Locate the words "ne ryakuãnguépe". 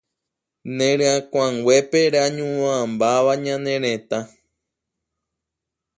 0.75-1.99